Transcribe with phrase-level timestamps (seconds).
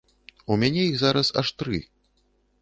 [0.55, 1.83] У мяне іх зараз аж тры.